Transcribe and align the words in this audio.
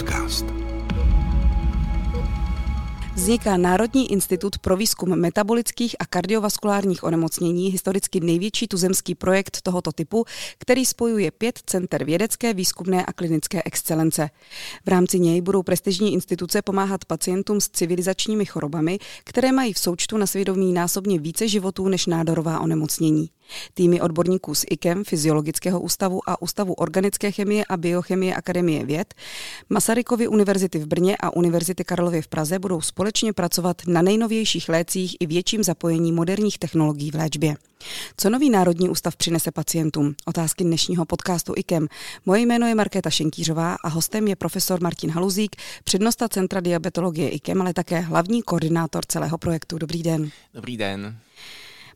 podcast. 0.00 0.44
Vzniká 3.14 3.56
Národní 3.56 4.12
institut 4.12 4.58
pro 4.58 4.76
výzkum 4.76 5.16
metabolických 5.16 5.96
a 5.98 6.06
kardiovaskulárních 6.06 7.04
onemocnění, 7.04 7.68
historicky 7.70 8.20
největší 8.20 8.68
tuzemský 8.68 9.14
projekt 9.14 9.60
tohoto 9.62 9.92
typu, 9.92 10.24
který 10.58 10.86
spojuje 10.86 11.30
pět 11.30 11.60
center 11.66 12.04
vědecké, 12.04 12.54
výzkumné 12.54 13.06
a 13.06 13.12
klinické 13.12 13.62
excelence. 13.64 14.30
V 14.84 14.88
rámci 14.88 15.18
něj 15.18 15.40
budou 15.40 15.62
prestižní 15.62 16.12
instituce 16.12 16.62
pomáhat 16.62 17.04
pacientům 17.04 17.60
s 17.60 17.68
civilizačními 17.68 18.46
chorobami, 18.46 18.98
které 19.24 19.52
mají 19.52 19.72
v 19.72 19.78
součtu 19.78 20.16
na 20.16 20.26
svědomí 20.26 20.72
násobně 20.72 21.18
více 21.18 21.48
životů 21.48 21.88
než 21.88 22.06
nádorová 22.06 22.60
onemocnění. 22.60 23.30
Týmy 23.74 24.00
odborníků 24.00 24.54
z 24.54 24.64
IKEM, 24.70 25.04
Fyziologického 25.04 25.80
ústavu 25.80 26.20
a 26.26 26.42
Ústavu 26.42 26.74
organické 26.74 27.30
chemie 27.32 27.64
a 27.68 27.76
biochemie 27.76 28.34
Akademie 28.34 28.84
věd, 28.84 29.14
Masarykovy 29.68 30.28
univerzity 30.28 30.78
v 30.78 30.86
Brně 30.86 31.16
a 31.16 31.36
Univerzity 31.36 31.84
Karlovy 31.84 32.22
v 32.22 32.28
Praze 32.28 32.58
budou 32.58 32.80
společně 32.80 33.32
pracovat 33.32 33.82
na 33.86 34.02
nejnovějších 34.02 34.68
lécích 34.68 35.16
i 35.20 35.26
větším 35.26 35.62
zapojení 35.62 36.12
moderních 36.12 36.58
technologií 36.58 37.10
v 37.10 37.14
léčbě. 37.14 37.56
Co 38.16 38.30
nový 38.30 38.50
Národní 38.50 38.88
ústav 38.88 39.16
přinese 39.16 39.50
pacientům? 39.50 40.14
Otázky 40.24 40.64
dnešního 40.64 41.06
podcastu 41.06 41.52
IKEM. 41.56 41.88
Moje 42.26 42.40
jméno 42.40 42.66
je 42.66 42.74
Markéta 42.74 43.10
Šenkýřová 43.10 43.76
a 43.84 43.88
hostem 43.88 44.28
je 44.28 44.36
profesor 44.36 44.82
Martin 44.82 45.10
Haluzík, 45.10 45.56
přednosta 45.84 46.28
Centra 46.28 46.60
diabetologie 46.60 47.28
IKEM, 47.28 47.60
ale 47.60 47.74
také 47.74 48.00
hlavní 48.00 48.42
koordinátor 48.42 49.04
celého 49.08 49.38
projektu. 49.38 49.78
Dobrý 49.78 50.02
den. 50.02 50.30
Dobrý 50.54 50.76
den. 50.76 51.16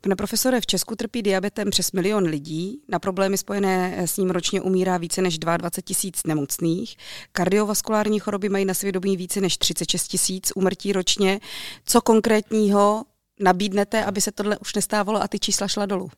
Pane 0.05 0.15
profesore, 0.15 0.61
v 0.61 0.65
Česku 0.65 0.95
trpí 0.95 1.21
diabetem 1.21 1.69
přes 1.69 1.91
milion 1.91 2.23
lidí. 2.23 2.79
Na 2.89 2.99
problémy 2.99 3.37
spojené 3.37 4.07
s 4.07 4.17
ním 4.17 4.29
ročně 4.29 4.61
umírá 4.61 4.97
více 4.97 5.21
než 5.21 5.39
22 5.39 5.81
tisíc 5.85 6.21
nemocných. 6.27 6.95
Kardiovaskulární 7.31 8.19
choroby 8.19 8.49
mají 8.49 8.65
na 8.65 8.73
svědomí 8.73 9.17
více 9.17 9.41
než 9.41 9.57
36 9.57 10.07
tisíc 10.07 10.51
úmrtí 10.55 10.93
ročně. 10.93 11.39
Co 11.85 12.01
konkrétního 12.01 13.03
nabídnete, 13.39 14.05
aby 14.05 14.21
se 14.21 14.31
tohle 14.31 14.57
už 14.57 14.73
nestávalo 14.73 15.21
a 15.21 15.27
ty 15.27 15.39
čísla 15.39 15.67
šla 15.67 15.85
dolů? 15.85 16.09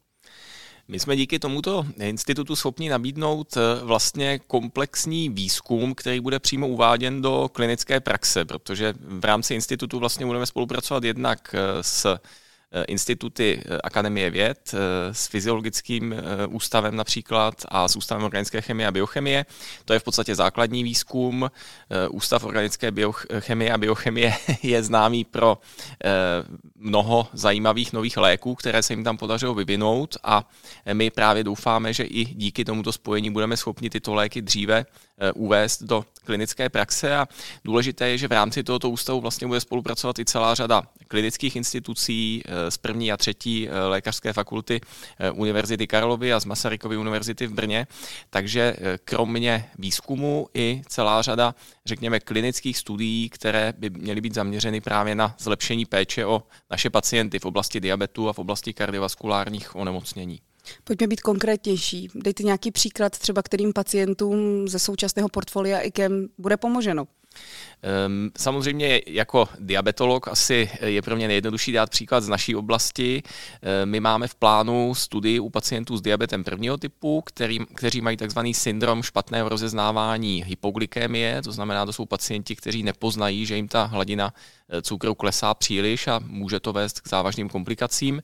My 0.87 0.99
jsme 0.99 1.15
díky 1.15 1.39
tomuto 1.39 1.85
institutu 1.97 2.55
schopni 2.55 2.89
nabídnout 2.89 3.57
eh, 3.57 3.83
vlastně 3.83 4.39
komplexní 4.47 5.29
výzkum, 5.29 5.95
který 5.95 6.19
bude 6.19 6.39
přímo 6.39 6.67
uváděn 6.67 7.21
do 7.21 7.49
klinické 7.53 7.99
praxe, 7.99 8.45
protože 8.45 8.93
v 8.99 9.25
rámci 9.25 9.55
institutu 9.55 9.99
vlastně 9.99 10.25
budeme 10.25 10.45
spolupracovat 10.45 11.03
jednak 11.03 11.55
eh, 11.55 11.83
s 11.83 12.19
instituty 12.87 13.61
eh, 13.65 13.77
Akademie 13.83 14.29
věd 14.29 14.73
eh, 14.73 15.13
s 15.13 15.27
fyziologickým 15.27 16.15
ústavem 16.49 16.95
například 16.95 17.53
a 17.67 17.87
s 17.87 17.95
ústavem 17.95 18.23
organické 18.23 18.61
chemie 18.61 18.87
a 18.87 18.91
biochemie. 18.91 19.45
To 19.85 19.93
je 19.93 19.99
v 19.99 20.03
podstatě 20.03 20.35
základní 20.35 20.83
výzkum. 20.83 21.51
Ústav 22.09 22.43
organické 22.43 22.91
biochemie 22.91 23.73
a 23.73 23.77
biochemie 23.77 24.33
je 24.63 24.83
známý 24.83 25.23
pro 25.23 25.57
mnoho 26.75 27.27
zajímavých 27.33 27.93
nových 27.93 28.17
léků, 28.17 28.55
které 28.55 28.83
se 28.83 28.93
jim 28.93 29.03
tam 29.03 29.17
podařilo 29.17 29.53
vyvinout 29.53 30.17
a 30.23 30.49
my 30.93 31.09
právě 31.09 31.43
doufáme, 31.43 31.93
že 31.93 32.03
i 32.03 32.25
díky 32.25 32.65
tomuto 32.65 32.91
spojení 32.91 33.31
budeme 33.31 33.57
schopni 33.57 33.89
tyto 33.89 34.13
léky 34.13 34.41
dříve 34.41 34.85
uvést 35.35 35.83
do 35.83 36.05
klinické 36.27 36.69
praxe 36.69 37.17
a 37.17 37.27
důležité 37.63 38.09
je, 38.09 38.17
že 38.17 38.27
v 38.27 38.31
rámci 38.31 38.63
tohoto 38.63 38.89
ústavu 38.89 39.21
vlastně 39.21 39.47
bude 39.47 39.59
spolupracovat 39.59 40.19
i 40.19 40.25
celá 40.25 40.55
řada 40.55 40.83
klinických 41.07 41.55
institucí 41.55 42.43
eh, 42.45 42.66
z 42.71 42.77
první 42.77 43.11
a 43.11 43.17
třetí 43.17 43.69
eh, 43.69 43.87
lékařské 43.87 44.33
fakulty 44.33 44.81
eh, 45.19 45.31
Univerzity 45.31 45.87
Karlovy 45.87 46.33
a 46.33 46.39
z 46.39 46.45
Masarykovy 46.45 46.97
univerzity 46.97 47.47
v 47.47 47.53
Brně. 47.53 47.87
Takže 48.29 48.75
kromě 49.05 49.69
výzkumu 49.79 50.47
i 50.53 50.81
celá 50.87 51.21
řada, 51.21 51.55
řekněme, 51.85 52.19
klinických 52.19 52.77
studií, 52.77 53.29
které 53.29 53.73
by 53.77 53.89
měly 53.89 54.21
být 54.21 54.33
zaměřeny 54.33 54.81
právě 54.81 55.15
na 55.15 55.35
zlepšení 55.39 55.85
péče 55.85 56.25
o 56.25 56.43
naše 56.71 56.89
pacienty 56.89 57.39
v 57.39 57.45
oblasti 57.45 57.79
diabetu 57.79 58.29
a 58.29 58.33
v 58.33 58.39
oblasti 58.39 58.73
kardiovaskulárních 58.73 59.75
onemocnění. 59.75 60.39
Pojďme 60.83 61.07
být 61.07 61.21
konkrétnější. 61.21 62.09
Dejte 62.15 62.43
nějaký 62.43 62.71
příklad 62.71 63.17
třeba, 63.19 63.43
kterým 63.43 63.73
pacientům 63.73 64.67
ze 64.67 64.79
současného 64.79 65.29
portfolia 65.29 65.79
IKEM 65.79 66.27
bude 66.37 66.57
pomoženo. 66.57 67.07
Ehm, 67.81 68.31
samozřejmě 68.37 69.01
jako 69.07 69.49
diabetolog 69.59 70.27
asi 70.27 70.69
je 70.81 71.01
pro 71.01 71.15
mě 71.15 71.27
nejjednodušší 71.27 71.71
dát 71.71 71.89
příklad 71.89 72.21
z 72.21 72.29
naší 72.29 72.55
oblasti. 72.55 73.23
Ehm, 73.61 73.89
my 73.89 73.99
máme 73.99 74.27
v 74.27 74.35
plánu 74.35 74.95
studii 74.95 75.39
u 75.39 75.49
pacientů 75.49 75.97
s 75.97 76.01
diabetem 76.01 76.43
prvního 76.43 76.77
typu, 76.77 77.21
který, 77.21 77.59
kteří 77.75 78.01
mají 78.01 78.17
takzvaný 78.17 78.53
syndrom 78.53 79.03
špatného 79.03 79.49
rozeznávání 79.49 80.43
hypoglykémie, 80.47 81.41
to 81.41 81.51
znamená, 81.51 81.85
to 81.85 81.93
jsou 81.93 82.05
pacienti, 82.05 82.55
kteří 82.55 82.83
nepoznají, 82.83 83.45
že 83.45 83.55
jim 83.55 83.67
ta 83.67 83.83
hladina 83.83 84.33
eh, 84.69 84.81
cukru 84.81 85.15
klesá 85.15 85.53
příliš 85.53 86.07
a 86.07 86.19
může 86.25 86.59
to 86.59 86.73
vést 86.73 87.01
k 87.01 87.07
závažným 87.07 87.49
komplikacím. 87.49 88.21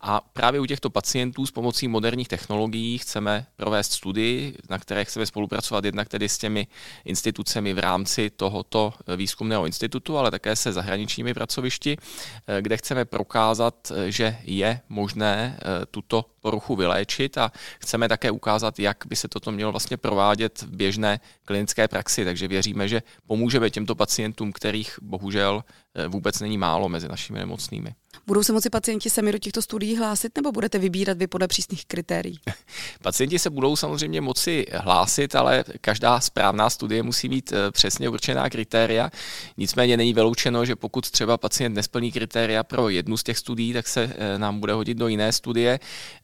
A 0.00 0.20
právě 0.32 0.60
u 0.60 0.66
těchto 0.66 0.90
pacientů 0.90 1.46
s 1.46 1.50
pomocí 1.50 1.88
moderních 1.88 2.28
technologií 2.28 2.98
chceme 2.98 3.46
provést 3.56 3.92
studii, 3.92 4.56
na 4.70 4.78
které 4.78 5.04
chceme 5.04 5.26
spolupracovat 5.26 5.84
jednak 5.84 6.08
tedy 6.08 6.28
s 6.28 6.38
těmi 6.38 6.66
institucemi 7.04 7.74
v 7.74 7.78
rámci 7.78 8.30
tohoto 8.46 8.94
výzkumného 9.16 9.66
institutu, 9.66 10.18
ale 10.18 10.30
také 10.30 10.56
se 10.56 10.72
zahraničními 10.72 11.34
pracovišti, 11.34 11.96
eh, 11.98 12.62
kde 12.62 12.76
chceme 12.76 13.02
prokázat, 13.04 13.74
eh, 13.90 14.10
že 14.10 14.38
je 14.46 14.70
možné 14.88 15.58
eh, 15.58 15.86
tuto 15.90 16.30
poruchu 16.38 16.78
vyléčit 16.78 17.38
a 17.38 17.50
chceme 17.82 18.06
také 18.06 18.30
ukázat, 18.30 18.78
jak 18.78 19.02
by 19.06 19.16
se 19.16 19.26
toto 19.28 19.50
mělo 19.50 19.74
vlastně 19.74 19.96
provádět 19.96 20.62
v 20.62 20.76
běžné 20.76 21.20
klinické 21.42 21.88
praxi. 21.90 22.22
Takže 22.24 22.48
věříme, 22.48 22.88
že 22.88 23.02
pomůžeme 23.26 23.70
těmto 23.70 23.94
pacientům, 23.98 24.52
kterých 24.54 25.02
bohužel 25.02 25.64
vůbec 26.08 26.40
není 26.40 26.58
málo 26.58 26.88
mezi 26.88 27.08
našimi 27.08 27.38
nemocnými. 27.38 27.94
Budou 28.26 28.42
se 28.42 28.52
moci 28.52 28.70
pacienti 28.70 29.10
sami 29.10 29.32
do 29.32 29.38
těchto 29.38 29.62
studií 29.62 29.96
hlásit 29.96 30.36
nebo 30.36 30.52
budete 30.52 30.78
vybírat 30.78 31.18
vy 31.18 31.26
podle 31.26 31.48
přísných 31.48 31.86
kritérií? 31.86 32.38
pacienti 33.02 33.38
se 33.38 33.50
budou 33.50 33.76
samozřejmě 33.76 34.20
moci 34.20 34.66
hlásit, 34.72 35.34
ale 35.34 35.64
každá 35.80 36.20
správná 36.20 36.70
studie 36.70 37.02
musí 37.02 37.28
mít 37.28 37.52
eh, 37.52 37.70
přesně 37.70 38.08
určená 38.08 38.50
kritéria. 38.50 39.10
Nicméně 39.56 39.96
není 39.96 40.14
vyloučeno, 40.14 40.64
že 40.64 40.76
pokud 40.76 41.10
třeba 41.10 41.38
pacient 41.38 41.74
nesplní 41.74 42.12
kritéria 42.12 42.64
pro 42.64 42.88
jednu 42.88 43.16
z 43.16 43.22
těch 43.22 43.38
studií, 43.38 43.72
tak 43.72 43.88
se 43.88 44.14
eh, 44.18 44.38
nám 44.38 44.60
bude 44.60 44.72
hodit 44.72 44.98
do 44.98 45.08
jiné 45.08 45.32
studie. 45.32 45.80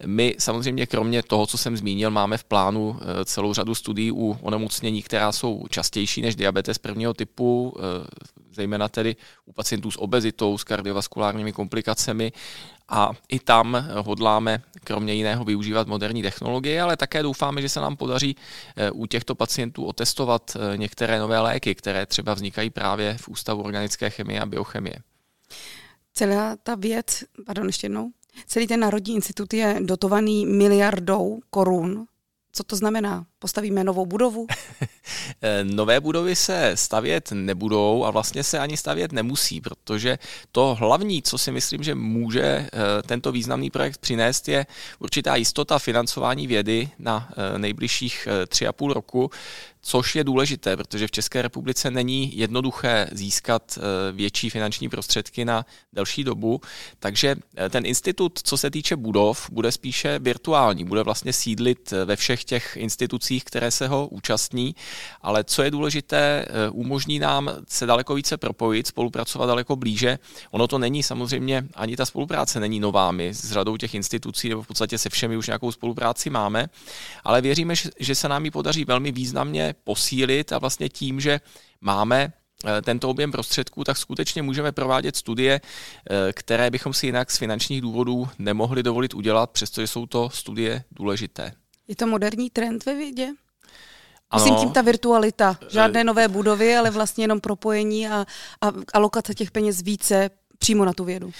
My 0.06 0.34
samozřejmě 0.38 0.86
kromě 0.86 1.22
toho, 1.22 1.46
co 1.46 1.58
jsem 1.58 1.76
zmínil, 1.76 2.10
máme 2.10 2.38
v 2.38 2.44
plánu 2.44 2.98
eh, 3.00 3.24
celou 3.24 3.54
řadu 3.54 3.74
studií 3.74 4.12
u 4.12 4.38
onemocnění, 4.40 5.02
která 5.02 5.32
jsou 5.32 5.64
častější 5.70 6.22
než 6.22 6.36
diabetes 6.36 6.78
prvního 6.78 7.14
typu, 7.14 7.74
zejména 8.52 8.88
tedy 8.88 9.16
u 9.44 9.52
pacientů 9.52 9.90
s 9.90 10.00
obezitou, 10.00 10.58
s 10.58 10.64
kardiovaskulárními 10.64 11.52
komplikacemi 11.52 12.32
a 12.88 13.10
i 13.28 13.38
tam 13.38 13.86
hodláme 14.04 14.62
kromě 14.84 15.14
jiného 15.14 15.44
využívat 15.44 15.86
moderní 15.86 16.22
technologie, 16.22 16.82
ale 16.82 16.96
také 16.96 17.22
doufáme, 17.22 17.62
že 17.62 17.68
se 17.68 17.80
nám 17.80 17.96
podaří 17.96 18.36
eh, 18.76 18.90
u 18.90 19.06
těchto 19.06 19.34
pacientů 19.34 19.84
otestovat 19.84 20.56
eh, 20.56 20.76
některé 20.76 21.18
nové 21.18 21.40
léky, 21.40 21.74
které 21.74 22.06
třeba 22.06 22.34
vznikají 22.34 22.70
právě 22.70 23.16
v 23.18 23.28
Ústavu 23.28 23.62
organické 23.62 24.10
chemie 24.10 24.40
a 24.40 24.46
biochemie. 24.46 24.96
Celá 26.14 26.56
ta 26.56 26.74
věc, 26.74 27.24
pardon, 27.46 27.66
ještě 27.66 27.84
jednou, 27.84 28.10
celý 28.46 28.66
ten 28.66 28.80
Národní 28.80 29.14
institut 29.14 29.54
je 29.54 29.80
dotovaný 29.82 30.46
miliardou 30.46 31.40
korun. 31.50 32.06
Co 32.54 32.64
to 32.64 32.76
znamená? 32.76 33.26
Postavíme 33.38 33.84
novou 33.84 34.06
budovu? 34.06 34.46
Eh, 35.42 35.64
nové 35.64 36.00
budovy 36.00 36.36
se 36.36 36.72
stavět 36.74 37.32
nebudou 37.32 38.04
a 38.04 38.10
vlastně 38.10 38.44
se 38.44 38.58
ani 38.58 38.76
stavět 38.76 39.12
nemusí, 39.12 39.60
protože 39.60 40.18
to 40.52 40.76
hlavní, 40.80 41.22
co 41.22 41.38
si 41.38 41.52
myslím, 41.52 41.82
že 41.82 41.94
může 41.94 42.42
eh, 42.42 42.68
tento 43.06 43.32
významný 43.32 43.70
projekt 43.70 43.98
přinést, 43.98 44.48
je 44.48 44.66
určitá 44.98 45.36
jistota 45.36 45.78
financování 45.78 46.46
vědy 46.46 46.90
na 46.98 47.28
eh, 47.30 47.58
nejbližších 47.58 48.28
tři 48.48 48.66
a 48.66 48.72
půl 48.72 48.92
roku, 48.92 49.30
což 49.82 50.16
je 50.16 50.24
důležité, 50.24 50.76
protože 50.76 51.06
v 51.06 51.10
České 51.10 51.42
republice 51.42 51.90
není 51.90 52.38
jednoduché 52.38 53.08
získat 53.12 53.78
větší 54.12 54.50
finanční 54.50 54.88
prostředky 54.88 55.44
na 55.44 55.66
delší 55.92 56.24
dobu, 56.24 56.60
takže 56.98 57.36
ten 57.70 57.86
institut, 57.86 58.40
co 58.42 58.56
se 58.56 58.70
týče 58.70 58.96
budov, 58.96 59.50
bude 59.50 59.72
spíše 59.72 60.18
virtuální, 60.18 60.84
bude 60.84 61.02
vlastně 61.02 61.32
sídlit 61.32 61.90
ve 62.04 62.16
všech 62.16 62.44
těch 62.44 62.76
institucích, 62.76 63.44
které 63.44 63.70
se 63.70 63.88
ho 63.88 64.08
účastní, 64.08 64.74
ale 65.22 65.44
co 65.44 65.62
je 65.62 65.70
důležité, 65.70 66.46
eh, 66.48 66.70
umožní 66.70 67.18
nám 67.18 67.50
se 67.68 67.86
daleko 67.86 68.14
více 68.14 68.36
propojit, 68.36 68.86
spolupracovat 68.86 69.46
daleko 69.46 69.76
blíže. 69.76 70.18
Ono 70.50 70.68
to 70.68 70.78
není 70.78 71.02
samozřejmě, 71.02 71.64
ani 71.74 71.96
ta 71.96 72.06
spolupráce 72.06 72.60
není 72.60 72.80
nová. 72.80 73.12
My 73.12 73.34
s 73.34 73.52
řadou 73.52 73.76
těch 73.76 73.94
institucí 73.94 74.48
nebo 74.48 74.62
v 74.62 74.66
podstatě 74.66 74.98
se 74.98 75.08
všemi 75.08 75.36
už 75.36 75.46
nějakou 75.46 75.72
spolupráci 75.72 76.30
máme, 76.30 76.66
ale 77.24 77.40
věříme, 77.40 77.74
že 77.98 78.14
se 78.14 78.28
nám 78.28 78.44
ji 78.44 78.50
podaří 78.50 78.84
velmi 78.84 79.12
významně 79.12 79.71
posílit 79.72 80.52
a 80.52 80.58
vlastně 80.58 80.88
tím, 80.88 81.20
že 81.20 81.40
máme 81.80 82.32
eh, 82.64 82.82
tento 82.82 83.10
objem 83.10 83.32
prostředků, 83.32 83.84
tak 83.84 83.96
skutečně 83.96 84.42
můžeme 84.42 84.72
provádět 84.72 85.16
studie, 85.16 85.60
eh, 85.60 86.32
které 86.32 86.70
bychom 86.70 86.94
si 86.94 87.06
jinak 87.06 87.30
z 87.30 87.38
finančních 87.38 87.80
důvodů 87.80 88.28
nemohli 88.38 88.82
dovolit 88.82 89.14
udělat, 89.14 89.50
přestože 89.50 89.86
jsou 89.86 90.06
to 90.06 90.30
studie 90.30 90.84
důležité. 90.90 91.52
Je 91.88 91.96
to 91.96 92.06
moderní 92.06 92.50
trend 92.50 92.86
ve 92.86 92.94
vědě? 92.94 93.28
Myslím 94.34 94.56
tím 94.56 94.70
ta 94.70 94.82
virtualita. 94.82 95.58
Žádné 95.68 96.04
nové 96.04 96.28
budovy, 96.28 96.76
ale 96.76 96.90
vlastně 96.90 97.24
jenom 97.24 97.40
propojení 97.40 98.08
a, 98.08 98.26
a 98.60 98.72
alokace 98.92 99.34
těch 99.34 99.50
peněz 99.50 99.82
více 99.82 100.30
přímo 100.58 100.84
na 100.84 100.92
tu 100.92 101.04
vědu. 101.04 101.32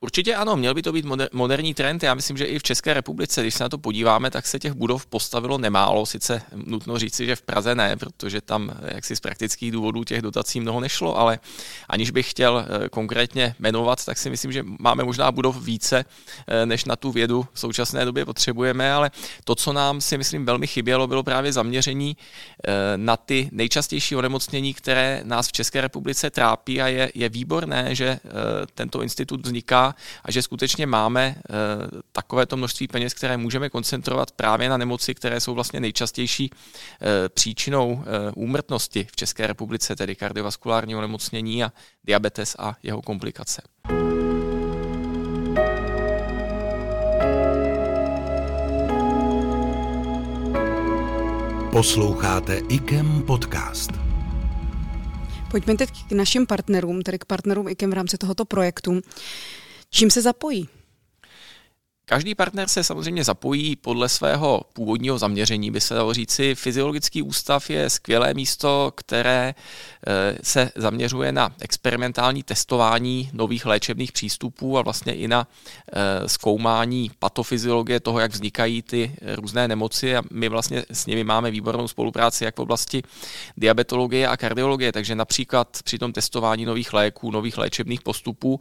Určitě 0.00 0.34
ano, 0.34 0.56
měl 0.56 0.74
by 0.74 0.82
to 0.82 0.92
být 0.92 1.04
moder- 1.06 1.28
moderní 1.32 1.74
trend. 1.74 2.02
Já 2.02 2.14
myslím, 2.14 2.36
že 2.36 2.44
i 2.44 2.58
v 2.58 2.62
České 2.62 2.94
republice, 2.94 3.42
když 3.42 3.54
se 3.54 3.64
na 3.64 3.68
to 3.68 3.78
podíváme, 3.78 4.30
tak 4.30 4.46
se 4.46 4.58
těch 4.58 4.72
budov 4.72 5.06
postavilo 5.06 5.58
nemálo. 5.58 6.06
Sice 6.06 6.42
nutno 6.54 6.98
říci, 6.98 7.26
že 7.26 7.36
v 7.36 7.42
Praze 7.42 7.74
ne, 7.74 7.96
protože 7.96 8.40
tam 8.40 8.70
jaksi 8.82 9.16
z 9.16 9.20
praktických 9.20 9.72
důvodů 9.72 10.04
těch 10.04 10.22
dotací 10.22 10.60
mnoho 10.60 10.80
nešlo, 10.80 11.18
ale 11.18 11.38
aniž 11.88 12.10
bych 12.10 12.30
chtěl 12.30 12.66
eh, 12.66 12.88
konkrétně 12.88 13.54
jmenovat, 13.58 14.04
tak 14.04 14.18
si 14.18 14.30
myslím, 14.30 14.52
že 14.52 14.62
máme 14.78 15.04
možná 15.04 15.32
budov 15.32 15.62
více, 15.64 16.04
eh, 16.46 16.66
než 16.66 16.84
na 16.84 16.96
tu 16.96 17.12
vědu 17.12 17.46
v 17.52 17.60
současné 17.60 18.04
době 18.04 18.24
potřebujeme, 18.24 18.92
ale 18.92 19.10
to, 19.44 19.54
co 19.54 19.72
nám 19.72 20.00
si 20.00 20.18
myslím 20.18 20.46
velmi 20.46 20.66
chybělo, 20.66 21.06
bylo 21.06 21.22
právě 21.22 21.52
zaměření 21.52 22.16
eh, 22.16 22.72
na 22.96 23.16
ty 23.16 23.48
nejčastější 23.52 24.16
onemocnění, 24.16 24.74
které 24.74 25.20
nás 25.24 25.48
v 25.48 25.52
České 25.52 25.80
republice 25.80 26.30
trápí 26.30 26.80
a 26.80 26.88
je, 26.88 27.12
je 27.14 27.28
výborné, 27.28 27.94
že 27.94 28.18
tento 28.74 29.02
institut 29.02 29.46
vzniká 29.46 29.85
a 30.24 30.30
že 30.30 30.42
skutečně 30.42 30.86
máme 30.86 31.34
eh, 31.36 31.42
takovéto 32.12 32.56
množství 32.56 32.88
peněz, 32.88 33.14
které 33.14 33.36
můžeme 33.36 33.70
koncentrovat 33.70 34.30
právě 34.30 34.68
na 34.68 34.76
nemoci, 34.76 35.14
které 35.14 35.40
jsou 35.40 35.54
vlastně 35.54 35.80
nejčastější 35.80 36.50
eh, 36.50 37.28
příčinou 37.28 38.02
eh, 38.02 38.32
úmrtnosti 38.34 39.06
v 39.12 39.16
České 39.16 39.46
republice, 39.46 39.96
tedy 39.96 40.16
kardiovaskulární 40.16 40.96
onemocnění 40.96 41.64
a 41.64 41.72
diabetes 42.04 42.56
a 42.58 42.76
jeho 42.82 43.02
komplikace. 43.02 43.62
Posloucháte 51.76 52.60
IKEM 52.68 53.22
podcast. 53.22 53.90
Pojďme 55.50 55.76
teď 55.76 55.90
k 56.08 56.12
našim 56.12 56.46
partnerům, 56.46 57.02
tedy 57.02 57.18
k 57.18 57.24
partnerům 57.24 57.68
IKEM 57.68 57.90
v 57.90 57.92
rámci 57.92 58.18
tohoto 58.18 58.44
projektu. 58.44 59.00
Čím 59.96 60.10
se 60.10 60.22
zapojí? 60.22 60.68
Každý 62.08 62.34
partner 62.34 62.68
se 62.68 62.84
samozřejmě 62.84 63.24
zapojí 63.24 63.76
podle 63.76 64.08
svého 64.08 64.62
původního 64.72 65.18
zaměření, 65.18 65.70
by 65.70 65.80
se 65.80 65.94
dalo 65.94 66.14
říci. 66.14 66.54
Fyziologický 66.54 67.22
ústav 67.22 67.70
je 67.70 67.90
skvělé 67.90 68.34
místo, 68.34 68.92
které 68.96 69.54
eh, 69.54 70.38
se 70.42 70.70
zaměřuje 70.76 71.32
na 71.32 71.52
experimentální 71.60 72.42
testování 72.42 73.30
nových 73.32 73.66
léčebných 73.66 74.12
přístupů 74.12 74.78
a 74.78 74.82
vlastně 74.82 75.14
i 75.14 75.28
na 75.28 75.48
eh, 75.92 76.28
zkoumání 76.28 77.10
patofyziologie 77.18 78.00
toho, 78.00 78.20
jak 78.20 78.32
vznikají 78.32 78.82
ty 78.82 79.16
různé 79.34 79.68
nemoci 79.68 80.16
a 80.16 80.22
my 80.30 80.48
vlastně 80.48 80.84
s 80.92 81.06
nimi 81.06 81.24
máme 81.24 81.50
výbornou 81.50 81.88
spolupráci 81.88 82.44
jak 82.44 82.56
v 82.56 82.60
oblasti 82.60 83.02
diabetologie 83.56 84.28
a 84.28 84.36
kardiologie, 84.36 84.92
takže 84.92 85.14
například 85.14 85.78
při 85.84 85.98
tom 85.98 86.12
testování 86.12 86.64
nových 86.64 86.92
léků, 86.92 87.30
nových 87.30 87.58
léčebných 87.58 88.00
postupů 88.00 88.60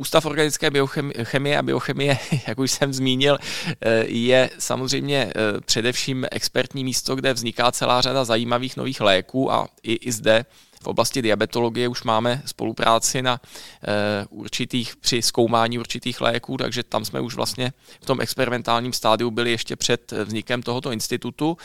Ústav 0.00 0.26
organické 0.26 0.70
biochemie 0.70 1.58
a 1.58 1.62
biochemie, 1.62 2.18
jak 2.48 2.58
už 2.58 2.69
jsem 2.70 2.92
zmínil, 2.92 3.38
eh, 3.80 4.04
je 4.06 4.50
samozřejmě 4.58 5.32
eh, 5.36 5.60
především 5.60 6.26
expertní 6.30 6.84
místo, 6.84 7.16
kde 7.16 7.32
vzniká 7.32 7.72
celá 7.72 8.00
řada 8.00 8.24
zajímavých 8.24 8.76
nových 8.76 9.00
léků 9.00 9.52
a 9.52 9.68
i, 9.82 9.94
i 9.94 10.12
zde 10.12 10.44
v 10.82 10.86
oblasti 10.86 11.22
diabetologie 11.22 11.88
už 11.88 12.02
máme 12.02 12.42
spolupráci 12.46 13.22
na 13.22 13.40
uh, 13.40 14.40
určitých, 14.40 14.96
při 14.96 15.22
zkoumání 15.22 15.78
určitých 15.78 16.20
léků, 16.20 16.56
takže 16.56 16.82
tam 16.82 17.04
jsme 17.04 17.20
už 17.20 17.34
vlastně 17.34 17.72
v 18.00 18.06
tom 18.06 18.20
experimentálním 18.20 18.92
stádiu 18.92 19.30
byli 19.30 19.50
ještě 19.50 19.76
před 19.76 20.12
vznikem 20.12 20.62
tohoto 20.62 20.92
institutu. 20.92 21.56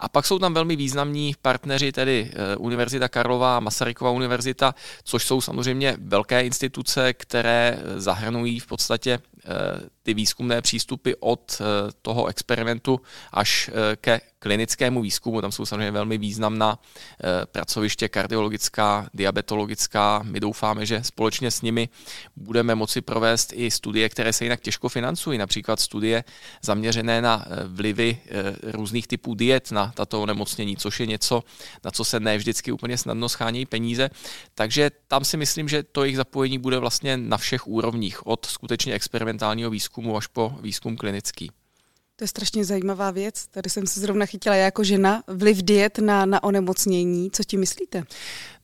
A 0.00 0.08
pak 0.08 0.26
jsou 0.26 0.38
tam 0.38 0.54
velmi 0.54 0.76
významní 0.76 1.34
partneři, 1.42 1.92
tedy 1.92 2.30
uh, 2.56 2.64
Univerzita 2.64 3.08
Karlova 3.08 3.56
a 3.56 3.60
Masarykova 3.60 4.10
univerzita, 4.10 4.74
což 5.04 5.24
jsou 5.24 5.40
samozřejmě 5.40 5.96
velké 5.98 6.42
instituce, 6.42 7.12
které 7.12 7.78
zahrnují 7.96 8.60
v 8.60 8.66
podstatě 8.66 9.18
Eh, 9.44 9.80
ty 10.10 10.14
výzkumné 10.14 10.62
přístupy 10.62 11.12
od 11.20 11.60
eh, 11.60 11.64
toho 12.02 12.26
experimentu 12.26 13.00
až 13.32 13.70
eh, 13.72 13.96
ke 13.96 14.20
klinickému 14.38 15.02
výzkumu. 15.02 15.40
Tam 15.40 15.52
jsou 15.52 15.66
samozřejmě 15.66 15.90
velmi 15.90 16.18
významná 16.18 16.78
pracoviště 17.52 18.08
kardiologická, 18.08 19.10
diabetologická. 19.14 20.22
My 20.24 20.40
doufáme, 20.40 20.86
že 20.86 21.04
společně 21.04 21.50
s 21.50 21.62
nimi 21.62 21.88
budeme 22.36 22.74
moci 22.74 23.00
provést 23.00 23.52
i 23.52 23.70
studie, 23.70 24.08
které 24.08 24.32
se 24.32 24.44
jinak 24.44 24.60
těžko 24.60 24.88
financují, 24.88 25.38
například 25.38 25.80
studie 25.80 26.24
zaměřené 26.62 27.22
na 27.22 27.44
vlivy 27.66 28.18
různých 28.62 29.06
typů 29.06 29.34
diet 29.34 29.70
na 29.70 29.92
tato 29.94 30.22
onemocnění, 30.22 30.76
což 30.76 31.00
je 31.00 31.06
něco, 31.06 31.42
na 31.84 31.90
co 31.90 32.04
se 32.04 32.20
ne 32.20 32.38
vždycky 32.38 32.72
úplně 32.72 32.98
snadno 32.98 33.28
schánějí 33.28 33.66
peníze. 33.66 34.10
Takže 34.54 34.90
tam 35.08 35.24
si 35.24 35.36
myslím, 35.36 35.68
že 35.68 35.82
to 35.82 36.04
jejich 36.04 36.16
zapojení 36.16 36.58
bude 36.58 36.78
vlastně 36.78 37.16
na 37.16 37.36
všech 37.36 37.66
úrovních, 37.66 38.26
od 38.26 38.46
skutečně 38.46 38.94
experimentálního 38.94 39.70
výzkumu 39.70 39.99
až 40.16 40.26
po 40.26 40.52
výzkum 40.60 40.96
klinický. 40.96 41.50
To 42.20 42.24
je 42.24 42.28
strašně 42.28 42.64
zajímavá 42.64 43.10
věc. 43.10 43.46
Tady 43.46 43.70
jsem 43.70 43.86
se 43.86 44.00
zrovna 44.00 44.26
chytila 44.26 44.56
jako 44.56 44.84
žena. 44.84 45.22
Vliv 45.26 45.62
diet 45.62 45.98
na, 45.98 46.26
na 46.26 46.42
onemocnění. 46.42 47.30
Co 47.30 47.44
ti 47.44 47.56
myslíte? 47.56 48.02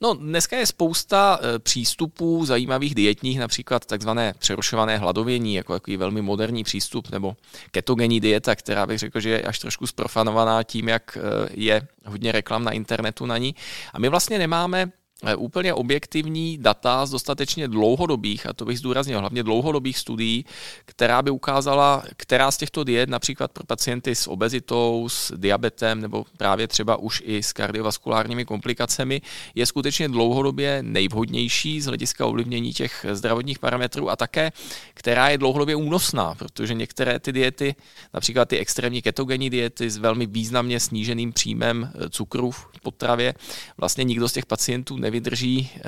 No, 0.01 0.15
dneska 0.15 0.57
je 0.57 0.67
spousta 0.67 1.41
e, 1.43 1.59
přístupů 1.59 2.45
zajímavých 2.45 2.95
dietních, 2.95 3.39
například 3.39 3.87
takzvané 3.87 4.35
přerušované 4.39 4.99
hladovění, 4.99 5.55
jako 5.55 5.73
takový 5.73 5.97
velmi 5.97 6.23
moderní 6.23 6.65
přístup, 6.65 7.11
nebo 7.11 7.37
ketogenní 7.71 8.21
dieta, 8.21 8.57
která 8.57 8.87
bych 8.87 8.99
řekl, 8.99 9.21
že 9.21 9.31
je 9.31 9.43
až 9.43 9.59
trošku 9.59 9.87
sprofanovaná 9.87 10.63
tím, 10.63 10.89
jak 10.89 11.17
e, 11.17 11.21
je 11.53 11.89
hodně 12.07 12.33
reklam 12.33 12.65
na 12.65 12.73
internetu 12.73 13.27
na 13.27 13.39
ní. 13.39 13.55
A 13.93 13.99
my 13.99 14.09
vlastně 14.09 14.39
nemáme 14.39 14.93
úplně 15.37 15.75
objektivní 15.75 16.59
data 16.59 17.07
z 17.07 17.11
dostatečně 17.11 17.69
dlouhodobých, 17.69 18.47
a 18.47 18.53
to 18.53 18.65
bych 18.65 18.79
zdůraznil, 18.79 19.21
hlavně 19.21 19.43
dlouhodobých 19.43 19.99
studií, 19.99 20.45
která 20.85 21.23
by 21.23 21.31
ukázala, 21.31 22.03
která 22.17 22.51
z 22.51 22.57
těchto 22.57 22.85
diet, 22.85 23.09
například 23.09 23.53
pro 23.53 23.65
pacienty 23.65 24.15
s 24.15 24.27
obezitou, 24.27 25.09
s 25.09 25.33
diabetem 25.37 26.01
nebo 26.01 26.25
právě 26.37 26.69
třeba 26.69 26.97
už 26.97 27.23
i 27.27 27.43
s 27.43 27.53
kardiovaskulárními 27.53 28.45
komplikacemi, 28.45 29.23
je 29.55 29.67
skutečně 29.67 30.09
dlouhodobě 30.09 30.83
nejvhodnější 30.83 31.81
z 31.81 31.87
hlediska 31.87 32.27
ovlivnění 32.27 32.73
těch 32.73 33.07
zdravotních 33.13 33.59
parametrů 33.59 34.11
a 34.11 34.17
také, 34.17 34.53
která 34.95 35.29
je 35.29 35.39
dlouhodobě 35.39 35.77
únosná, 35.77 36.35
protože 36.35 36.75
některé 36.75 37.19
ty 37.19 37.33
diety, 37.33 37.75
například 38.15 38.49
ty 38.49 38.59
extrémní 38.59 39.03
ketogenní 39.03 39.51
diety 39.51 39.91
s 39.91 39.97
velmi 39.97 40.27
významně 40.27 40.81
sníženým 40.81 41.33
příjmem 41.33 41.93
eh, 41.95 42.11
cukru 42.11 42.51
v 42.51 42.81
potravě, 42.83 43.35
vlastně 43.79 44.05
nikdo 44.05 44.29
z 44.29 44.33
těch 44.33 44.47
pacientů 44.47 44.97
nevydrží 45.07 45.71
eh, 45.75 45.81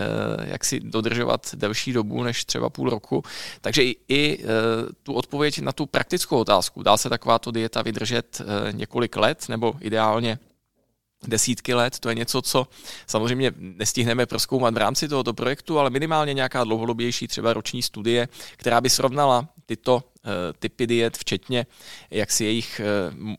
jak 0.51 0.65
si 0.65 0.81
dodržovat 0.81 1.55
delší 1.55 1.93
dobu 1.93 2.23
než 2.23 2.45
třeba 2.45 2.71
půl 2.71 2.91
roku. 2.91 3.23
Takže 3.61 3.83
i, 3.83 3.97
i 4.09 4.39
eh, 4.39 4.47
tu 5.03 5.13
odpověď 5.13 5.59
na 5.59 5.73
tu 5.73 5.87
praktickou 5.87 6.39
otázku, 6.39 6.83
dá 6.83 6.97
se 6.97 7.11
takováto 7.11 7.51
dieta 7.51 7.83
vydržet 7.83 8.41
eh, 8.41 8.73
několik 8.73 9.17
let 9.17 9.49
nebo 9.49 9.75
ideálně 9.81 10.39
desítky 11.27 11.75
let, 11.75 11.99
to 11.99 12.09
je 12.09 12.15
něco, 12.15 12.43
co 12.43 12.69
samozřejmě 13.07 13.53
nestihneme 13.59 14.27
proskoumat 14.27 14.75
v 14.75 14.77
rámci 14.77 15.09
tohoto 15.09 15.35
projektu, 15.35 15.79
ale 15.79 15.91
minimálně 15.91 16.35
nějaká 16.35 16.65
dlouhodobější 16.65 17.29
třeba 17.29 17.53
roční 17.53 17.83
studie, 17.83 18.29
která 18.57 18.81
by 18.81 18.91
srovnala 18.91 19.49
tyto 19.67 20.03
typy 20.59 20.87
diet, 20.87 21.17
včetně 21.17 21.67
jak 22.11 22.31
si 22.31 22.45
jejich 22.45 22.81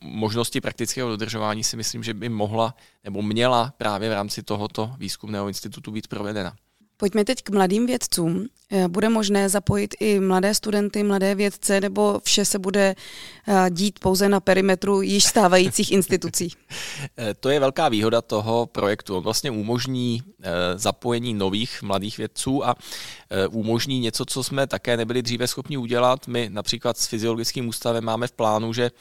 možnosti 0.02 0.62
praktického 0.62 1.10
dodržování 1.10 1.64
si 1.64 1.78
myslím, 1.78 2.04
že 2.04 2.14
by 2.14 2.30
mohla 2.30 2.76
nebo 3.04 3.22
měla 3.22 3.74
právě 3.78 4.10
v 4.10 4.14
rámci 4.14 4.44
tohoto 4.44 4.92
výzkumného 4.98 5.48
institutu 5.48 5.92
být 5.92 6.08
provedena. 6.08 6.56
Pojďme 7.00 7.26
teď 7.26 7.44
k 7.44 7.50
mladým 7.50 7.86
vědcům. 7.86 8.48
Eh, 8.72 8.88
bude 8.88 9.10
možné 9.10 9.50
zapojit 9.50 9.96
i 10.00 10.20
mladé 10.20 10.54
studenty, 10.54 11.04
mladé 11.04 11.36
vědce, 11.36 11.82
nebo 11.82 12.22
vše 12.24 12.46
se 12.46 12.60
bude 12.60 12.96
eh, 13.48 13.70
dít 13.70 14.00
pouze 14.00 14.30
na 14.30 14.40
perimetru 14.40 15.02
již 15.02 15.24
stávajících 15.24 15.92
institucí? 15.92 16.50
Eh, 17.18 17.34
to 17.34 17.50
je 17.50 17.60
velká 17.60 17.90
výhoda 17.90 18.22
toho 18.22 18.66
projektu. 18.66 19.18
On 19.18 19.24
vlastně 19.24 19.52
umožní 19.52 20.24
zapojení 20.76 21.34
nových 21.34 21.82
mladých 21.82 22.18
vědců 22.18 22.68
a 22.68 22.76
umožní 23.50 24.00
něco, 24.00 24.26
co 24.26 24.44
jsme 24.44 24.68
také 24.68 24.98
nebyli 24.98 25.22
dříve 25.22 25.48
schopni 25.48 25.78
udělat. 25.78 26.28
My 26.28 26.50
například 26.52 26.98
s 26.98 27.08
fyziologickým 27.08 27.68
ústavem 27.68 28.04
máme 28.04 28.28
v 28.28 28.32
plánu, 28.32 28.74
že 28.74 28.92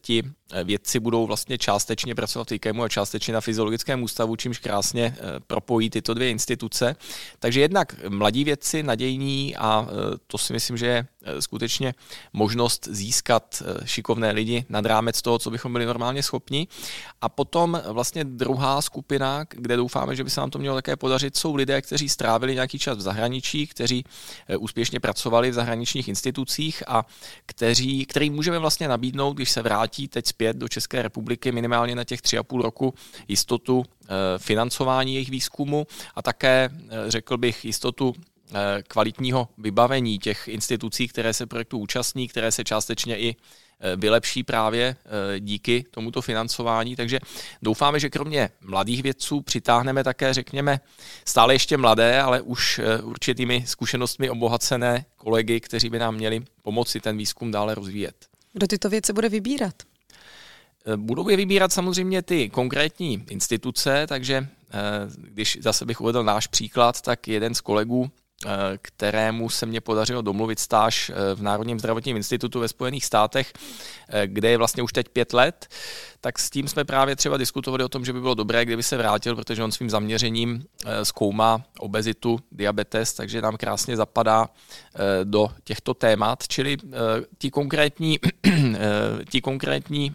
ti 0.00 0.22
vědci 0.64 1.00
budou 1.00 1.26
vlastně 1.26 1.58
částečně 1.58 2.14
pracovat 2.14 2.50
v 2.50 2.52
IKEMu 2.52 2.82
a 2.82 2.88
částečně 2.88 3.34
na 3.34 3.40
fyziologickém 3.40 4.02
ústavu, 4.02 4.36
čímž 4.36 4.58
krásně 4.58 5.16
propojí 5.46 5.90
tyto 5.90 6.14
dvě 6.14 6.30
instituce. 6.30 6.96
Takže 7.38 7.60
jednak 7.60 7.96
mladí 8.08 8.44
vědci, 8.44 8.82
nadějní 8.82 9.56
a 9.56 9.88
to 10.26 10.38
si 10.38 10.52
myslím, 10.52 10.76
že 10.76 10.86
je 10.86 11.06
skutečně 11.40 11.94
možnost 12.32 12.88
získat 12.90 13.62
šikovné 13.84 14.30
lidi 14.30 14.64
nad 14.68 14.86
rámec 14.86 15.22
toho, 15.22 15.38
co 15.38 15.50
bychom 15.50 15.72
byli 15.72 15.86
normálně 15.86 16.22
schopni. 16.22 16.68
A 17.20 17.28
potom 17.28 17.82
vlastně 17.88 18.24
druhá 18.24 18.82
skupina, 18.82 19.44
kde 19.50 19.76
doufáme, 19.76 20.16
že 20.16 20.24
by 20.24 20.30
se 20.30 20.40
nám 20.40 20.50
to 20.50 20.58
mělo 20.58 20.76
také 20.76 20.96
podařit, 20.96 21.36
jsou 21.36 21.54
lidé, 21.54 21.82
kteří 21.82 22.08
strávili 22.08 22.54
nějaký 22.54 22.78
čas 22.78 22.98
v 22.98 23.00
zahraničí, 23.00 23.66
kteří 23.66 24.04
úspěšně 24.58 25.00
pracovali 25.00 25.50
v 25.50 25.54
zahraničních 25.54 26.08
institucích 26.08 26.82
a 26.86 27.06
kteří, 27.46 28.06
který 28.06 28.30
můžeme 28.30 28.58
vlastně 28.58 28.88
nabídnout, 28.88 29.32
když 29.32 29.50
se 29.50 29.62
vrátí 29.62 30.08
teď 30.08 30.26
zpět 30.26 30.56
do 30.56 30.68
České 30.68 31.02
republiky 31.02 31.52
minimálně 31.52 31.94
na 31.94 32.04
těch 32.04 32.22
tři 32.22 32.38
a 32.38 32.42
půl 32.42 32.62
roku 32.62 32.94
jistotu 33.28 33.84
financování 34.38 35.14
jejich 35.14 35.30
výzkumu 35.30 35.86
a 36.14 36.22
také, 36.22 36.68
eh, 36.72 37.10
řekl 37.10 37.36
bych, 37.36 37.64
jistotu 37.64 38.14
eh, 38.54 38.82
kvalitního 38.88 39.48
vybavení 39.58 40.18
těch 40.18 40.48
institucí, 40.48 41.08
které 41.08 41.32
se 41.32 41.46
projektu 41.46 41.78
účastní, 41.78 42.28
které 42.28 42.52
se 42.52 42.64
částečně 42.64 43.18
i 43.18 43.36
vylepší 43.96 44.42
právě 44.42 44.96
díky 45.38 45.84
tomuto 45.90 46.22
financování. 46.22 46.96
Takže 46.96 47.20
doufáme, 47.62 48.00
že 48.00 48.10
kromě 48.10 48.50
mladých 48.60 49.02
vědců 49.02 49.40
přitáhneme 49.40 50.04
také, 50.04 50.34
řekněme, 50.34 50.80
stále 51.24 51.54
ještě 51.54 51.76
mladé, 51.76 52.20
ale 52.20 52.40
už 52.40 52.80
určitými 53.02 53.64
zkušenostmi 53.66 54.30
obohacené 54.30 55.04
kolegy, 55.16 55.60
kteří 55.60 55.90
by 55.90 55.98
nám 55.98 56.14
měli 56.14 56.42
pomoci 56.62 57.00
ten 57.00 57.16
výzkum 57.16 57.50
dále 57.50 57.74
rozvíjet. 57.74 58.14
Kdo 58.52 58.66
tyto 58.66 58.88
věci 58.88 59.12
bude 59.12 59.28
vybírat? 59.28 59.74
Eh, 60.92 60.96
budou 60.96 61.28
je 61.28 61.36
vybírat 61.36 61.72
samozřejmě 61.72 62.22
ty 62.22 62.50
konkrétní 62.50 63.24
instituce, 63.30 64.06
takže 64.06 64.48
eh, 64.70 64.78
když 65.16 65.58
zase 65.60 65.84
bych 65.84 66.00
uvedl 66.00 66.24
náš 66.24 66.46
příklad, 66.46 67.00
tak 67.00 67.28
jeden 67.28 67.54
z 67.54 67.60
kolegů, 67.60 68.10
eh, 68.46 68.48
kterému 68.82 69.50
se 69.50 69.66
mě 69.66 69.80
podařilo 69.80 70.22
domluvit 70.22 70.58
stáž 70.58 71.10
v 71.34 71.42
Národním 71.42 71.78
zdravotním 71.78 72.16
institutu 72.16 72.60
ve 72.60 72.68
Spojených 72.68 73.04
státech, 73.04 73.52
kde 74.26 74.50
je 74.50 74.58
vlastně 74.58 74.82
už 74.82 74.92
teď 74.92 75.08
pět 75.08 75.32
let, 75.32 75.68
tak 76.20 76.38
s 76.38 76.50
tím 76.50 76.68
jsme 76.68 76.84
právě 76.84 77.16
třeba 77.16 77.36
diskutovali 77.36 77.84
o 77.84 77.88
tom, 77.88 78.04
že 78.04 78.12
by 78.12 78.20
bylo 78.20 78.34
dobré, 78.34 78.64
kdyby 78.64 78.82
se 78.82 78.96
vrátil, 78.96 79.36
protože 79.36 79.64
on 79.64 79.72
svým 79.72 79.90
zaměřením 79.90 80.64
zkoumá 81.02 81.62
obezitu, 81.78 82.38
diabetes, 82.52 83.12
takže 83.12 83.42
nám 83.42 83.56
krásně 83.56 83.96
zapadá 83.96 84.48
do 85.24 85.48
těchto 85.64 85.94
témat, 85.94 86.48
čili 86.48 86.76
ti 87.38 87.50
konkrétní, 87.50 88.18
ti 89.30 89.40
konkrétní 89.40 90.14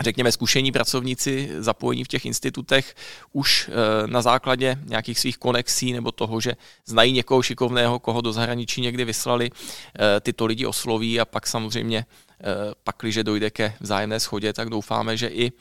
řekněme, 0.00 0.32
zkušení 0.32 0.72
pracovníci 0.72 1.50
zapojení 1.58 2.04
v 2.04 2.08
těch 2.08 2.26
institutech 2.26 2.94
už 3.32 3.70
eh, 3.70 4.06
na 4.06 4.22
základě 4.22 4.78
nějakých 4.84 5.18
svých 5.18 5.38
konexí 5.38 5.92
nebo 5.92 6.12
toho, 6.12 6.40
že 6.40 6.56
znají 6.86 7.12
někoho 7.12 7.42
šikovného, 7.42 7.98
koho 7.98 8.20
do 8.20 8.32
zahraničí 8.32 8.80
někdy 8.80 9.04
vyslali, 9.04 9.50
eh, 9.50 10.20
tyto 10.20 10.46
lidi 10.46 10.66
osloví 10.66 11.20
a 11.20 11.24
pak 11.24 11.46
samozřejmě, 11.46 12.06
eh, 12.40 12.44
pak, 12.84 12.96
když 13.00 13.18
dojde 13.22 13.50
ke 13.50 13.74
vzájemné 13.80 14.20
schodě, 14.20 14.52
tak 14.52 14.68
doufáme, 14.68 15.16
že 15.16 15.28
i 15.28 15.52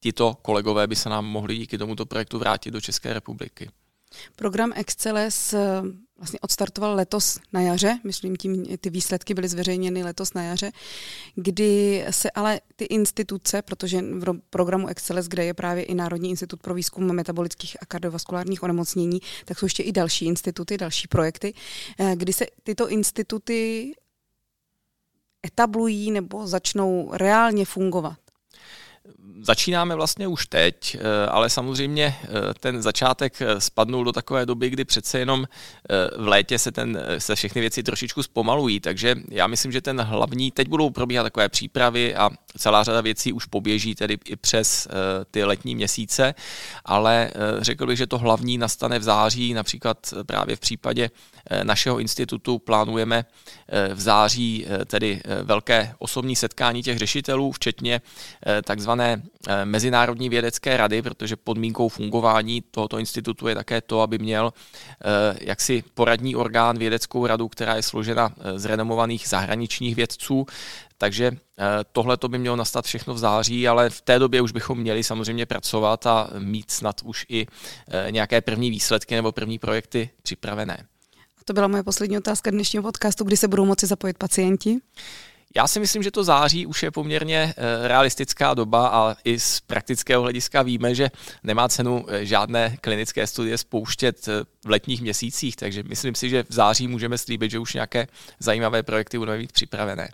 tito 0.00 0.34
kolegové 0.42 0.86
by 0.86 0.96
se 0.96 1.08
nám 1.08 1.26
mohli 1.26 1.56
díky 1.56 1.78
tomuto 1.78 2.06
projektu 2.06 2.38
vrátit 2.38 2.70
do 2.70 2.80
České 2.80 3.14
republiky. 3.14 3.70
Program 4.36 4.72
Exceles 4.76 5.54
vlastně 6.20 6.40
odstartoval 6.40 6.94
letos 6.94 7.38
na 7.52 7.60
jaře, 7.60 7.98
myslím 8.04 8.36
tím, 8.36 8.64
ty 8.80 8.90
výsledky 8.90 9.34
byly 9.34 9.48
zveřejněny 9.48 10.04
letos 10.04 10.34
na 10.34 10.42
jaře, 10.42 10.72
kdy 11.34 12.04
se 12.10 12.30
ale 12.30 12.60
ty 12.76 12.84
instituce, 12.84 13.62
protože 13.62 14.02
v 14.02 14.40
programu 14.50 14.88
Excellence, 14.88 15.28
kde 15.28 15.44
je 15.44 15.54
právě 15.54 15.84
i 15.84 15.94
Národní 15.94 16.30
institut 16.30 16.62
pro 16.62 16.74
výzkum 16.74 17.12
metabolických 17.14 17.76
a 17.80 17.86
kardiovaskulárních 17.86 18.62
onemocnění, 18.62 19.20
tak 19.44 19.58
jsou 19.58 19.66
ještě 19.66 19.82
i 19.82 19.92
další 19.92 20.26
instituty, 20.26 20.78
další 20.78 21.08
projekty, 21.08 21.54
eh, 21.98 22.12
kdy 22.16 22.32
se 22.32 22.46
tyto 22.62 22.88
instituty 22.88 23.92
etablují 25.46 26.10
nebo 26.10 26.46
začnou 26.46 27.10
reálně 27.12 27.64
fungovat. 27.64 28.18
Začínáme 29.42 29.94
vlastně 29.94 30.28
už 30.28 30.46
teď, 30.46 30.96
eh, 31.00 31.26
ale 31.26 31.50
samozřejmě 31.50 32.16
eh, 32.22 32.28
ten 32.60 32.82
začátek 32.82 33.42
eh, 33.42 33.60
spadnul 33.60 34.04
do 34.04 34.12
takové 34.12 34.46
doby, 34.46 34.70
kdy 34.70 34.84
přece 34.84 35.18
jenom 35.18 35.46
v 36.18 36.28
létě 36.28 36.58
se, 36.58 36.72
ten, 36.72 37.02
se 37.18 37.34
všechny 37.34 37.60
věci 37.60 37.82
trošičku 37.82 38.22
zpomalují, 38.22 38.80
takže 38.80 39.14
já 39.30 39.46
myslím, 39.46 39.72
že 39.72 39.80
ten 39.80 40.00
hlavní, 40.00 40.50
teď 40.50 40.68
budou 40.68 40.90
probíhat 40.90 41.22
takové 41.22 41.48
přípravy 41.48 42.14
a 42.14 42.30
celá 42.58 42.84
řada 42.84 43.00
věcí 43.00 43.32
už 43.32 43.46
poběží 43.46 43.94
tedy 43.94 44.18
i 44.24 44.36
přes 44.36 44.88
ty 45.30 45.44
letní 45.44 45.74
měsíce, 45.74 46.34
ale 46.84 47.30
řekl 47.58 47.86
bych, 47.86 47.98
že 47.98 48.06
to 48.06 48.18
hlavní 48.18 48.58
nastane 48.58 48.98
v 48.98 49.02
září, 49.02 49.54
například 49.54 50.14
právě 50.26 50.56
v 50.56 50.60
případě 50.60 51.10
našeho 51.62 51.98
institutu 51.98 52.58
plánujeme 52.58 53.24
v 53.94 54.00
září 54.00 54.66
tedy 54.86 55.20
velké 55.42 55.94
osobní 55.98 56.36
setkání 56.36 56.82
těch 56.82 56.98
řešitelů, 56.98 57.52
včetně 57.52 58.00
takzvané 58.64 59.22
Eh, 59.48 59.64
Mezinárodní 59.64 60.28
vědecké 60.28 60.76
rady, 60.76 61.02
protože 61.02 61.36
podmínkou 61.36 61.88
fungování 61.88 62.62
tohoto 62.70 62.98
institutu 62.98 63.48
je 63.48 63.54
také 63.54 63.80
to, 63.80 64.00
aby 64.00 64.18
měl 64.18 64.52
eh, 64.52 65.38
jaksi 65.40 65.84
poradní 65.94 66.36
orgán, 66.36 66.78
vědeckou 66.78 67.26
radu, 67.26 67.48
která 67.48 67.76
je 67.76 67.82
složena 67.82 68.32
eh, 68.38 68.58
z 68.58 68.64
renomovaných 68.64 69.28
zahraničních 69.28 69.94
vědců, 69.94 70.46
takže 71.00 71.32
tohle 71.92 72.16
to 72.16 72.28
by 72.28 72.38
mělo 72.38 72.56
nastat 72.56 72.84
všechno 72.84 73.14
v 73.14 73.18
září, 73.18 73.68
ale 73.68 73.90
v 73.90 74.00
té 74.00 74.18
době 74.18 74.40
už 74.40 74.52
bychom 74.52 74.78
měli 74.78 75.04
samozřejmě 75.04 75.46
pracovat 75.46 76.06
a 76.06 76.30
mít 76.38 76.70
snad 76.70 77.00
už 77.04 77.26
i 77.28 77.46
nějaké 78.10 78.40
první 78.40 78.70
výsledky 78.70 79.14
nebo 79.14 79.32
první 79.32 79.58
projekty 79.58 80.10
připravené. 80.22 80.86
To 81.44 81.52
byla 81.52 81.68
moje 81.68 81.82
poslední 81.82 82.18
otázka 82.18 82.50
dnešního 82.50 82.82
podcastu, 82.82 83.24
kdy 83.24 83.36
se 83.36 83.48
budou 83.48 83.64
moci 83.64 83.86
zapojit 83.86 84.18
pacienti? 84.18 84.78
Já 85.56 85.66
si 85.66 85.80
myslím, 85.80 86.02
že 86.02 86.10
to 86.10 86.24
září 86.24 86.66
už 86.66 86.82
je 86.82 86.90
poměrně 86.90 87.54
eh, 87.56 87.88
realistická 87.88 88.54
doba 88.54 88.88
a 88.88 89.16
i 89.24 89.40
z 89.40 89.60
praktického 89.60 90.22
hlediska 90.22 90.62
víme, 90.62 90.94
že 90.94 91.10
nemá 91.42 91.68
cenu 91.68 92.04
eh, 92.08 92.24
žádné 92.26 92.76
klinické 92.80 93.26
studie 93.26 93.58
spouštět 93.58 94.28
eh, 94.28 94.44
v 94.64 94.70
letních 94.70 95.02
měsících, 95.02 95.56
takže 95.56 95.82
myslím 95.82 96.14
si, 96.14 96.30
že 96.30 96.44
v 96.48 96.52
září 96.52 96.88
můžeme 96.88 97.18
slíbit, 97.18 97.50
že 97.50 97.58
už 97.58 97.74
nějaké 97.74 98.06
zajímavé 98.38 98.82
projekty 98.82 99.18
budeme 99.18 99.38
mít 99.38 99.52
připravené. 99.52 100.08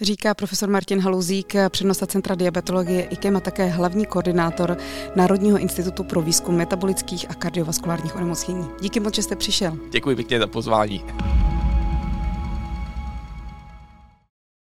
Říká 0.00 0.34
profesor 0.34 0.68
Martin 0.68 1.00
Haluzík, 1.00 1.54
přednosta 1.68 2.06
Centra 2.06 2.34
diabetologie 2.34 3.02
IKEM 3.02 3.36
a 3.36 3.40
také 3.40 3.66
hlavní 3.66 4.06
koordinátor 4.06 4.76
Národního 5.16 5.58
institutu 5.58 6.04
pro 6.04 6.22
výzkum 6.22 6.56
metabolických 6.56 7.30
a 7.30 7.34
kardiovaskulárních 7.34 8.16
onemocnění. 8.16 8.68
Díky 8.80 9.00
moc, 9.00 9.14
že 9.14 9.22
jste 9.22 9.36
přišel. 9.36 9.78
Děkuji 9.90 10.16
pěkně 10.16 10.38
za 10.38 10.46
pozvání. 10.46 11.04